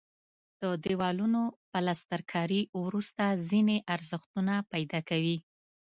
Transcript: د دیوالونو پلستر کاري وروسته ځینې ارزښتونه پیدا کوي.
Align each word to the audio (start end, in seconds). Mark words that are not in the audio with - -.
د 0.61 0.63
دیوالونو 0.83 1.41
پلستر 1.71 2.21
کاري 2.31 2.61
وروسته 2.83 3.23
ځینې 3.49 3.77
ارزښتونه 3.95 4.53
پیدا 4.71 4.99
کوي. 5.09 5.37